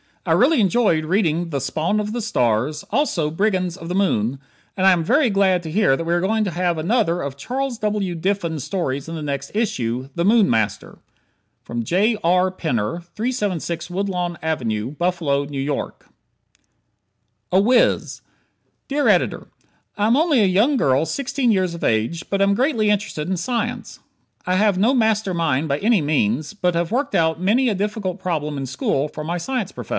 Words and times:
I 0.23 0.33
really 0.33 0.61
enjoyed 0.61 1.05
reading 1.05 1.49
the 1.49 1.59
"Spawn 1.59 1.99
of 1.99 2.13
the 2.13 2.21
Stars," 2.21 2.83
also 2.91 3.31
"Brigands 3.31 3.75
of 3.75 3.87
the 3.89 3.95
Moon," 3.95 4.39
and 4.77 4.85
I 4.85 4.91
am 4.91 5.03
very 5.03 5.31
glad 5.31 5.63
to 5.63 5.71
hear 5.71 5.95
that 5.97 6.03
we 6.03 6.13
are 6.13 6.21
going 6.21 6.43
to 6.43 6.51
have 6.51 6.77
another 6.77 7.21
of 7.23 7.37
Charles 7.37 7.79
W. 7.79 8.13
Diffin's 8.13 8.63
stories 8.63 9.09
in 9.09 9.15
the 9.15 9.23
next 9.23 9.49
issue 9.55 10.09
"The 10.13 10.25
Moon 10.25 10.47
Master." 10.49 10.99
J. 11.83 12.17
R. 12.23 12.51
Penner, 12.51 13.03
376 13.15 13.89
Woodlawn 13.89 14.37
Ave, 14.43 14.83
Buffalo 14.91 15.43
N. 15.43 15.67
Y. 15.67 15.89
"A 17.51 17.59
Wiz" 17.59 18.21
Dear 18.87 19.07
Editor: 19.07 19.47
I 19.97 20.05
am 20.05 20.17
only 20.17 20.41
a 20.41 20.45
young 20.45 20.77
girl 20.77 21.05
sixteen 21.07 21.51
years 21.51 21.73
of 21.73 21.83
age 21.83 22.29
but 22.29 22.41
am 22.43 22.53
greatly 22.55 22.91
interested 22.91 23.27
in 23.27 23.37
science. 23.37 23.99
I 24.45 24.55
have 24.55 24.77
no 24.77 24.93
master 24.93 25.33
mind 25.33 25.67
by 25.67 25.79
any 25.79 26.01
means, 26.01 26.53
but 26.53 26.75
have 26.75 26.91
worked 26.91 27.15
out 27.15 27.41
many 27.41 27.69
a 27.69 27.75
difficult 27.75 28.19
problem 28.19 28.57
in 28.57 28.65
school 28.67 29.07
for 29.07 29.23
my 29.23 29.39
science 29.39 29.71
prof. 29.71 29.89